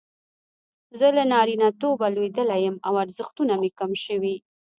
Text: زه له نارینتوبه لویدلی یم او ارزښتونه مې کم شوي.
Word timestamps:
زه 0.99 1.07
له 1.17 1.23
نارینتوبه 1.33 2.07
لویدلی 2.15 2.59
یم 2.65 2.75
او 2.87 2.93
ارزښتونه 3.03 3.53
مې 3.61 3.69
کم 3.79 3.91
شوي. 4.05 4.35